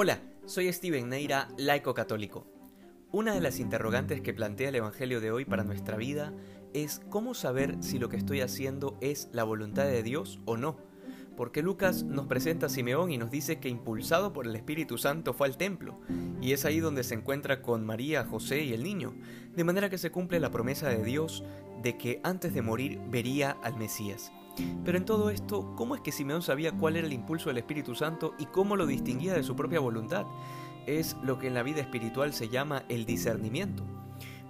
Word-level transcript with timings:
Hola, 0.00 0.20
soy 0.46 0.72
Steven 0.72 1.08
Neira, 1.08 1.48
laico 1.58 1.92
católico. 1.92 2.46
Una 3.10 3.34
de 3.34 3.40
las 3.40 3.58
interrogantes 3.58 4.20
que 4.20 4.32
plantea 4.32 4.68
el 4.68 4.76
Evangelio 4.76 5.20
de 5.20 5.32
hoy 5.32 5.44
para 5.44 5.64
nuestra 5.64 5.96
vida 5.96 6.32
es 6.72 7.00
cómo 7.10 7.34
saber 7.34 7.74
si 7.80 7.98
lo 7.98 8.08
que 8.08 8.16
estoy 8.16 8.40
haciendo 8.40 8.96
es 9.00 9.28
la 9.32 9.42
voluntad 9.42 9.86
de 9.86 10.04
Dios 10.04 10.38
o 10.44 10.56
no. 10.56 10.76
Porque 11.36 11.62
Lucas 11.62 12.04
nos 12.04 12.28
presenta 12.28 12.66
a 12.66 12.68
Simeón 12.68 13.10
y 13.10 13.18
nos 13.18 13.32
dice 13.32 13.58
que 13.58 13.68
impulsado 13.68 14.32
por 14.32 14.46
el 14.46 14.54
Espíritu 14.54 14.98
Santo 14.98 15.34
fue 15.34 15.48
al 15.48 15.56
templo, 15.56 15.98
y 16.40 16.52
es 16.52 16.64
ahí 16.64 16.78
donde 16.78 17.02
se 17.02 17.14
encuentra 17.14 17.60
con 17.60 17.84
María, 17.84 18.24
José 18.24 18.62
y 18.62 18.74
el 18.74 18.84
niño, 18.84 19.16
de 19.56 19.64
manera 19.64 19.90
que 19.90 19.98
se 19.98 20.12
cumple 20.12 20.38
la 20.38 20.52
promesa 20.52 20.88
de 20.88 21.02
Dios 21.02 21.42
de 21.82 21.98
que 21.98 22.20
antes 22.22 22.54
de 22.54 22.62
morir 22.62 23.00
vería 23.10 23.50
al 23.64 23.76
Mesías. 23.76 24.30
Pero 24.84 24.98
en 24.98 25.04
todo 25.04 25.30
esto, 25.30 25.74
¿cómo 25.76 25.94
es 25.94 26.00
que 26.00 26.12
Simeón 26.12 26.42
sabía 26.42 26.72
cuál 26.72 26.96
era 26.96 27.06
el 27.06 27.12
impulso 27.12 27.48
del 27.48 27.58
Espíritu 27.58 27.94
Santo 27.94 28.34
y 28.38 28.46
cómo 28.46 28.76
lo 28.76 28.86
distinguía 28.86 29.34
de 29.34 29.42
su 29.42 29.56
propia 29.56 29.80
voluntad? 29.80 30.26
Es 30.86 31.16
lo 31.22 31.38
que 31.38 31.48
en 31.48 31.54
la 31.54 31.62
vida 31.62 31.80
espiritual 31.80 32.32
se 32.32 32.48
llama 32.48 32.84
el 32.88 33.04
discernimiento. 33.04 33.84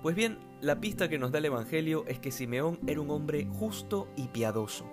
Pues 0.03 0.15
bien, 0.15 0.39
la 0.61 0.81
pista 0.81 1.09
que 1.09 1.19
nos 1.19 1.33
da 1.33 1.39
el 1.39 1.47
Evangelio 1.47 2.05
es 2.07 2.21
que 2.21 2.31
Simeón 2.31 2.79
era 2.87 3.01
un 3.01 3.11
hombre 3.11 3.49
justo 3.59 4.09
y 4.17 4.29
piadoso. 4.29 4.87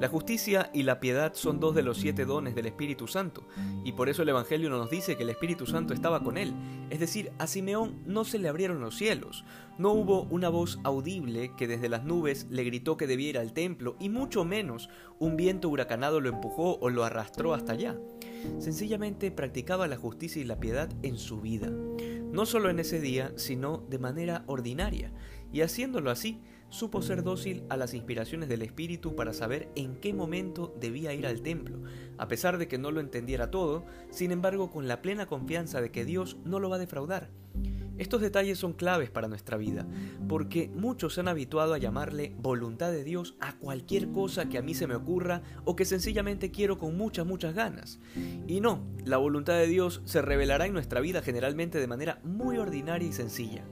La 0.00 0.08
justicia 0.08 0.70
y 0.74 0.82
la 0.82 1.00
piedad 1.00 1.32
son 1.34 1.60
dos 1.60 1.74
de 1.74 1.82
los 1.82 1.98
siete 1.98 2.24
dones 2.24 2.54
del 2.54 2.66
Espíritu 2.66 3.06
Santo, 3.06 3.46
y 3.84 3.92
por 3.92 4.08
eso 4.08 4.22
el 4.22 4.28
Evangelio 4.28 4.68
nos 4.68 4.90
dice 4.90 5.16
que 5.16 5.22
el 5.22 5.30
Espíritu 5.30 5.66
Santo 5.66 5.94
estaba 5.94 6.22
con 6.22 6.36
él. 6.36 6.52
Es 6.90 7.00
decir, 7.00 7.32
a 7.38 7.46
Simeón 7.46 8.02
no 8.04 8.24
se 8.24 8.38
le 8.38 8.48
abrieron 8.48 8.80
los 8.80 8.96
cielos, 8.96 9.44
no 9.78 9.92
hubo 9.92 10.22
una 10.24 10.48
voz 10.48 10.78
audible 10.84 11.52
que 11.56 11.66
desde 11.66 11.88
las 11.88 12.04
nubes 12.04 12.46
le 12.50 12.64
gritó 12.64 12.96
que 12.96 13.12
ir 13.14 13.38
al 13.38 13.52
templo, 13.52 13.96
y 14.00 14.08
mucho 14.08 14.44
menos 14.44 14.88
un 15.18 15.36
viento 15.36 15.68
huracanado 15.68 16.20
lo 16.20 16.28
empujó 16.28 16.78
o 16.80 16.90
lo 16.90 17.04
arrastró 17.04 17.54
hasta 17.54 17.72
allá. 17.72 17.96
Sencillamente 18.58 19.30
practicaba 19.30 19.86
la 19.86 19.96
justicia 19.96 20.42
y 20.42 20.44
la 20.44 20.60
piedad 20.60 20.90
en 21.02 21.16
su 21.16 21.40
vida, 21.40 21.70
no 22.34 22.46
solo 22.46 22.68
en 22.68 22.80
ese 22.80 23.00
día, 23.00 23.32
sino 23.36 23.78
de 23.88 24.00
manera 24.00 24.42
ordinaria, 24.48 25.12
y 25.52 25.60
haciéndolo 25.60 26.10
así, 26.10 26.42
supo 26.68 27.00
ser 27.00 27.22
dócil 27.22 27.62
a 27.68 27.76
las 27.76 27.94
inspiraciones 27.94 28.48
del 28.48 28.62
Espíritu 28.62 29.14
para 29.14 29.32
saber 29.32 29.68
en 29.76 30.00
qué 30.00 30.12
momento 30.12 30.74
debía 30.80 31.14
ir 31.14 31.28
al 31.28 31.42
templo, 31.42 31.82
a 32.18 32.26
pesar 32.26 32.58
de 32.58 32.66
que 32.66 32.76
no 32.76 32.90
lo 32.90 32.98
entendiera 32.98 33.52
todo, 33.52 33.86
sin 34.10 34.32
embargo 34.32 34.72
con 34.72 34.88
la 34.88 35.00
plena 35.00 35.26
confianza 35.26 35.80
de 35.80 35.92
que 35.92 36.04
Dios 36.04 36.36
no 36.44 36.58
lo 36.58 36.68
va 36.68 36.76
a 36.76 36.80
defraudar. 36.80 37.30
Estos 37.98 38.20
detalles 38.20 38.58
son 38.58 38.72
claves 38.72 39.10
para 39.10 39.28
nuestra 39.28 39.56
vida, 39.56 39.86
porque 40.28 40.70
muchos 40.74 41.14
se 41.14 41.20
han 41.20 41.28
habituado 41.28 41.74
a 41.74 41.78
llamarle 41.78 42.34
voluntad 42.38 42.90
de 42.90 43.04
Dios 43.04 43.36
a 43.40 43.56
cualquier 43.56 44.10
cosa 44.10 44.48
que 44.48 44.58
a 44.58 44.62
mí 44.62 44.74
se 44.74 44.86
me 44.86 44.96
ocurra 44.96 45.42
o 45.64 45.76
que 45.76 45.84
sencillamente 45.84 46.50
quiero 46.50 46.78
con 46.78 46.96
muchas, 46.96 47.26
muchas 47.26 47.54
ganas. 47.54 48.00
Y 48.46 48.60
no, 48.60 48.82
la 49.04 49.16
voluntad 49.16 49.54
de 49.54 49.66
Dios 49.66 50.02
se 50.04 50.22
revelará 50.22 50.66
en 50.66 50.72
nuestra 50.72 51.00
vida 51.00 51.22
generalmente 51.22 51.78
de 51.78 51.86
manera 51.86 52.20
muy 52.24 52.58
ordinaria 52.58 53.08
y 53.08 53.12
sencilla, 53.12 53.64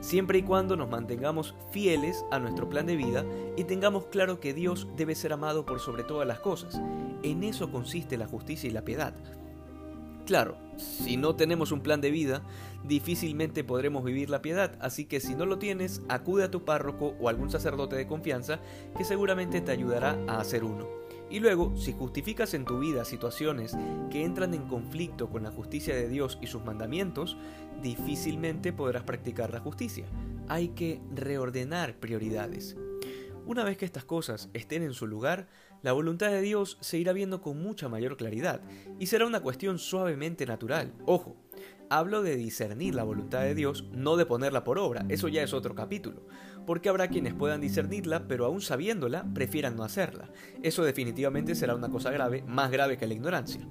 siempre 0.00 0.38
y 0.38 0.42
cuando 0.42 0.76
nos 0.76 0.90
mantengamos 0.90 1.54
fieles 1.70 2.24
a 2.30 2.38
nuestro 2.38 2.68
plan 2.68 2.86
de 2.86 2.96
vida 2.96 3.24
y 3.56 3.64
tengamos 3.64 4.06
claro 4.06 4.40
que 4.40 4.54
Dios 4.54 4.88
debe 4.96 5.14
ser 5.14 5.32
amado 5.32 5.64
por 5.64 5.80
sobre 5.80 6.02
todas 6.04 6.26
las 6.26 6.40
cosas. 6.40 6.80
En 7.22 7.44
eso 7.44 7.70
consiste 7.70 8.16
la 8.16 8.26
justicia 8.26 8.68
y 8.68 8.72
la 8.72 8.84
piedad. 8.84 9.14
Claro, 10.28 10.58
si 10.76 11.16
no 11.16 11.36
tenemos 11.36 11.72
un 11.72 11.80
plan 11.80 12.02
de 12.02 12.10
vida, 12.10 12.42
difícilmente 12.84 13.64
podremos 13.64 14.04
vivir 14.04 14.28
la 14.28 14.42
piedad, 14.42 14.76
así 14.78 15.06
que 15.06 15.20
si 15.20 15.34
no 15.34 15.46
lo 15.46 15.58
tienes, 15.58 16.02
acude 16.10 16.44
a 16.44 16.50
tu 16.50 16.66
párroco 16.66 17.14
o 17.18 17.30
algún 17.30 17.50
sacerdote 17.50 17.96
de 17.96 18.06
confianza 18.06 18.60
que 18.94 19.06
seguramente 19.06 19.62
te 19.62 19.72
ayudará 19.72 20.18
a 20.28 20.38
hacer 20.38 20.64
uno. 20.64 20.86
Y 21.30 21.40
luego, 21.40 21.74
si 21.78 21.94
justificas 21.94 22.52
en 22.52 22.66
tu 22.66 22.78
vida 22.78 23.06
situaciones 23.06 23.74
que 24.10 24.22
entran 24.22 24.52
en 24.52 24.68
conflicto 24.68 25.30
con 25.30 25.44
la 25.44 25.50
justicia 25.50 25.96
de 25.96 26.10
Dios 26.10 26.38
y 26.42 26.46
sus 26.46 26.62
mandamientos, 26.62 27.38
difícilmente 27.80 28.74
podrás 28.74 29.04
practicar 29.04 29.50
la 29.50 29.60
justicia. 29.60 30.04
Hay 30.46 30.68
que 30.68 31.00
reordenar 31.14 31.96
prioridades. 31.96 32.76
Una 33.48 33.64
vez 33.64 33.78
que 33.78 33.86
estas 33.86 34.04
cosas 34.04 34.50
estén 34.52 34.82
en 34.82 34.92
su 34.92 35.06
lugar, 35.06 35.48
la 35.82 35.92
voluntad 35.92 36.28
de 36.28 36.42
Dios 36.42 36.76
se 36.82 36.98
irá 36.98 37.14
viendo 37.14 37.40
con 37.40 37.58
mucha 37.58 37.88
mayor 37.88 38.18
claridad 38.18 38.60
y 38.98 39.06
será 39.06 39.24
una 39.24 39.40
cuestión 39.40 39.78
suavemente 39.78 40.44
natural. 40.44 40.92
Ojo, 41.06 41.34
hablo 41.88 42.20
de 42.20 42.36
discernir 42.36 42.94
la 42.94 43.04
voluntad 43.04 43.40
de 43.40 43.54
Dios, 43.54 43.86
no 43.90 44.18
de 44.18 44.26
ponerla 44.26 44.64
por 44.64 44.78
obra, 44.78 45.06
eso 45.08 45.28
ya 45.28 45.42
es 45.42 45.54
otro 45.54 45.74
capítulo, 45.74 46.26
porque 46.66 46.90
habrá 46.90 47.08
quienes 47.08 47.32
puedan 47.32 47.62
discernirla, 47.62 48.28
pero 48.28 48.44
aún 48.44 48.60
sabiéndola, 48.60 49.24
prefieran 49.32 49.76
no 49.76 49.82
hacerla. 49.82 50.30
Eso 50.62 50.84
definitivamente 50.84 51.54
será 51.54 51.74
una 51.74 51.88
cosa 51.88 52.10
grave, 52.10 52.42
más 52.42 52.70
grave 52.70 52.98
que 52.98 53.06
la 53.06 53.14
ignorancia. 53.14 53.66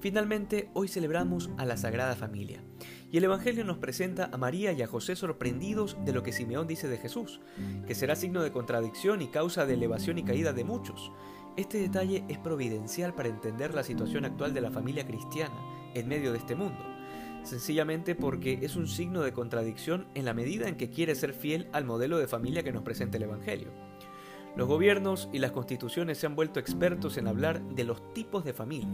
Finalmente, 0.00 0.68
hoy 0.74 0.86
celebramos 0.86 1.48
a 1.56 1.64
la 1.64 1.78
Sagrada 1.78 2.14
Familia, 2.14 2.62
y 3.10 3.16
el 3.18 3.24
Evangelio 3.24 3.64
nos 3.64 3.78
presenta 3.78 4.28
a 4.32 4.36
María 4.36 4.72
y 4.72 4.82
a 4.82 4.86
José 4.86 5.16
sorprendidos 5.16 5.96
de 6.04 6.12
lo 6.12 6.22
que 6.22 6.32
Simeón 6.32 6.66
dice 6.66 6.88
de 6.88 6.98
Jesús, 6.98 7.40
que 7.86 7.94
será 7.94 8.16
signo 8.16 8.42
de 8.42 8.52
contradicción 8.52 9.22
y 9.22 9.28
causa 9.28 9.64
de 9.64 9.74
elevación 9.74 10.18
y 10.18 10.24
caída 10.24 10.52
de 10.52 10.64
muchos. 10.64 11.10
Este 11.56 11.78
detalle 11.78 12.24
es 12.28 12.38
providencial 12.38 13.14
para 13.14 13.30
entender 13.30 13.74
la 13.74 13.82
situación 13.82 14.24
actual 14.24 14.52
de 14.52 14.60
la 14.60 14.70
familia 14.70 15.06
cristiana 15.06 15.56
en 15.94 16.06
medio 16.06 16.32
de 16.32 16.38
este 16.38 16.54
mundo, 16.54 16.84
sencillamente 17.44 18.14
porque 18.14 18.58
es 18.62 18.76
un 18.76 18.86
signo 18.86 19.22
de 19.22 19.32
contradicción 19.32 20.06
en 20.14 20.26
la 20.26 20.34
medida 20.34 20.68
en 20.68 20.76
que 20.76 20.90
quiere 20.90 21.14
ser 21.14 21.32
fiel 21.32 21.68
al 21.72 21.84
modelo 21.84 22.18
de 22.18 22.28
familia 22.28 22.62
que 22.62 22.72
nos 22.72 22.82
presenta 22.82 23.16
el 23.16 23.24
Evangelio. 23.24 23.87
Los 24.56 24.68
gobiernos 24.68 25.28
y 25.32 25.38
las 25.38 25.52
constituciones 25.52 26.18
se 26.18 26.26
han 26.26 26.36
vuelto 26.36 26.58
expertos 26.60 27.16
en 27.16 27.28
hablar 27.28 27.62
de 27.62 27.84
los 27.84 28.12
tipos 28.14 28.44
de 28.44 28.52
familia, 28.52 28.88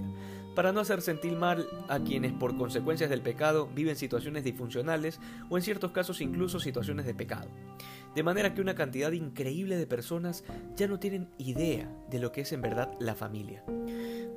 para 0.55 0.73
no 0.73 0.81
hacer 0.81 1.03
sentir 1.03 1.37
mal 1.37 1.67
a 1.89 1.99
quienes 2.01 2.33
por 2.33 2.57
consecuencias 2.57 3.11
del 3.11 3.23
pecado 3.23 3.69
viven 3.75 3.97
situaciones 3.97 4.45
disfuncionales 4.45 5.21
o 5.49 5.57
en 5.57 5.63
ciertos 5.63 5.93
casos 5.93 6.21
incluso 6.21 6.61
situaciones 6.61 7.07
de 7.07 7.15
pecado. 7.15 7.49
De 8.15 8.23
manera 8.23 8.55
que 8.55 8.61
una 8.61 8.77
cantidad 8.77 9.11
increíble 9.13 9.77
de 9.77 9.87
personas 9.87 10.45
ya 10.77 10.87
no 10.87 11.01
tienen 11.01 11.29
idea 11.39 11.91
de 12.11 12.21
lo 12.21 12.31
que 12.31 12.43
es 12.43 12.53
en 12.53 12.61
verdad 12.61 12.93
la 13.01 13.15
familia. 13.15 13.65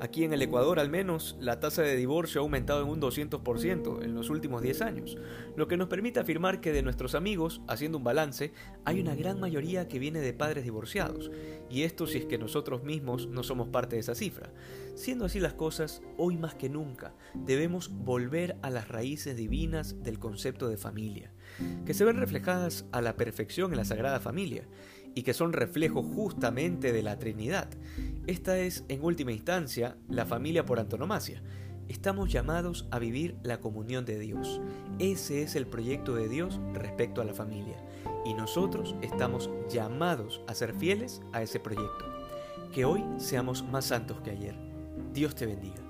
Aquí 0.08 0.24
en 0.24 0.32
el 0.32 0.42
Ecuador 0.42 0.80
al 0.80 0.90
menos, 0.90 1.36
la 1.38 1.60
tasa 1.60 1.82
de 1.82 1.98
divorcio 1.98 2.40
ha 2.40 2.44
aumentado 2.44 2.82
en 2.82 2.88
un 2.88 3.02
200% 3.02 4.06
en 4.06 4.16
los 4.16 4.30
últimos 4.30 4.62
10 4.62 4.82
años, 4.82 5.18
lo 5.58 5.68
que 5.68 5.76
nos 5.76 5.90
permite 5.90 6.22
afirmar 6.22 6.62
que 6.62 6.72
de 6.72 6.82
nuestros 6.82 7.14
amigos, 7.14 7.60
haciendo 7.68 7.98
un 7.98 8.06
balance, 8.06 8.54
hay 8.86 9.02
una 9.02 9.16
gran 9.16 9.38
mayoría 9.38 9.90
que 9.90 10.00
viene 10.00 10.22
de 10.22 10.32
padres 10.32 10.64
divorciados, 10.64 11.30
y 11.70 11.82
esto 11.82 12.08
si 12.08 12.20
es 12.20 12.26
que 12.26 12.38
nosotros 12.38 12.86
mismos 12.86 13.28
no 13.28 13.44
somos 13.44 13.68
parte 13.68 13.98
de 13.98 14.00
esa 14.00 14.16
cifra. 14.16 14.54
Siendo 14.96 15.26
así 15.26 15.42
las 15.42 15.56
cosas, 15.56 16.02
hoy 16.16 16.38
más 16.38 16.56
que 16.56 16.70
nunca 16.70 17.14
debemos 17.34 17.90
volver 17.90 18.56
a 18.62 18.70
las 18.70 18.88
raíces 18.88 19.36
divinas 19.36 20.02
del 20.04 20.20
concepto 20.20 20.70
de 20.70 20.78
familia, 20.78 21.34
que 21.86 21.94
se 21.94 22.06
ven 22.06 22.16
reflejadas 22.16 22.86
a 22.94 23.02
la 23.02 23.18
perfección 23.18 23.72
en 23.72 23.78
la 23.78 23.84
Sagrada 23.84 24.22
Familia, 24.22 24.70
y 25.18 25.24
que 25.24 25.34
son 25.34 25.52
reflejo 25.52 26.04
justamente 26.04 26.94
de 26.94 27.02
la 27.02 27.18
Trinidad. 27.18 27.68
Esta 28.28 28.58
es, 28.58 28.84
en 28.90 29.06
última 29.06 29.32
instancia, 29.32 29.96
la 30.10 30.26
familia 30.26 30.66
por 30.66 30.82
antonomasia. 30.82 31.42
Estamos 31.88 32.30
llamados 32.30 32.86
a 32.92 33.00
vivir 33.00 33.38
la 33.42 33.62
comunión 33.62 34.04
de 34.04 34.20
Dios. 34.20 34.60
Ese 35.00 35.44
es 35.44 35.56
el 35.56 35.66
proyecto 35.66 36.14
de 36.14 36.28
Dios 36.28 36.60
respecto 36.74 37.22
a 37.22 37.24
la 37.24 37.34
familia. 37.34 37.78
Y 38.26 38.34
nosotros 38.34 38.96
estamos 39.02 39.50
llamados 39.70 40.42
a 40.46 40.56
ser 40.56 40.74
fieles 40.74 41.22
a 41.32 41.42
ese 41.42 41.62
proyecto. 41.62 42.06
Que 42.74 42.84
hoy 42.84 43.06
seamos 43.16 43.64
más 43.64 43.86
santos 43.86 44.20
que 44.20 44.32
ayer. 44.32 44.56
Dios 45.14 45.34
te 45.34 45.46
bendiga. 45.46 45.82